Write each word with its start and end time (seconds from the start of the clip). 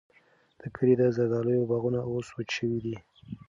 د 0.59 0.61
کلي 0.75 0.95
د 0.97 1.03
زردالیو 1.15 1.67
باغونه 1.69 1.99
اوس 2.09 2.27
وچ 2.35 2.49
شوي 2.57 2.79
دي. 2.85 2.95